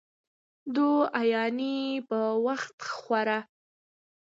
دوايانې 0.75 1.77
په 2.07 2.19
وخت 2.45 2.77
خوره 2.97 3.39